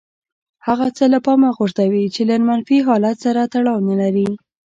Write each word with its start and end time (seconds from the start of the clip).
هغه 0.67 0.87
څه 0.97 1.05
له 1.13 1.19
پامه 1.25 1.49
غورځوي 1.57 2.03
چې 2.15 2.21
له 2.29 2.35
منفي 2.47 2.77
حالت 2.87 3.17
سره 3.25 3.41
تړاو 3.53 3.85
نه 3.89 3.95
لري. 4.01 4.27